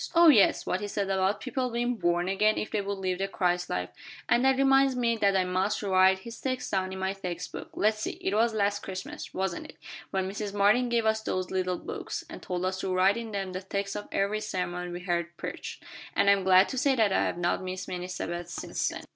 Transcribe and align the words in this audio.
"Oh, 0.15 0.29
yes, 0.29 0.65
what 0.65 0.81
he 0.81 0.87
said 0.87 1.11
about 1.11 1.41
people 1.41 1.69
being 1.69 1.95
'born 1.95 2.27
again' 2.27 2.57
if 2.57 2.71
they 2.71 2.81
would 2.81 2.97
live 2.97 3.19
the 3.19 3.27
Christ 3.27 3.69
life, 3.69 3.89
and 4.27 4.43
that 4.43 4.57
reminds 4.57 4.95
me 4.95 5.15
that 5.17 5.37
I 5.37 5.43
must 5.43 5.83
write 5.83 6.17
his 6.17 6.41
text 6.41 6.71
down 6.71 6.91
in 6.91 6.97
my 6.97 7.13
text 7.13 7.51
book. 7.51 7.69
Let's 7.75 7.99
see, 7.99 8.13
it 8.19 8.33
was 8.33 8.55
last 8.55 8.81
Christmas, 8.81 9.31
wasn't 9.31 9.67
it, 9.67 9.77
when 10.09 10.27
Mrs. 10.27 10.55
Martin 10.55 10.89
gave 10.89 11.05
us 11.05 11.21
those 11.21 11.51
little 11.51 11.77
books, 11.77 12.23
and 12.31 12.41
told 12.41 12.65
us 12.65 12.79
to 12.79 12.91
write 12.91 13.15
in 13.15 13.29
them 13.31 13.51
the 13.53 13.61
text 13.61 13.95
of 13.95 14.07
every 14.11 14.39
sermon 14.41 14.91
we 14.91 15.01
heard 15.01 15.37
preached; 15.37 15.83
and 16.15 16.31
I 16.31 16.33
am 16.33 16.43
glad 16.43 16.67
to 16.69 16.79
say 16.79 16.95
that 16.95 17.13
I 17.13 17.23
have 17.25 17.37
not 17.37 17.61
missed 17.61 17.87
many 17.87 18.07
Sabbaths 18.07 18.51
since 18.53 18.89
then." 18.89 19.03